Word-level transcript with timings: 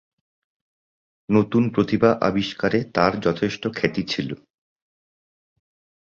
নতুন 1.29 1.63
প্রতিভা 1.69 2.11
আবিষ্কারে 2.21 2.79
তার 2.93 3.13
যথেষ্ট 3.19 3.63
খ্যাতি 3.75 4.03
ছিল। 4.03 4.29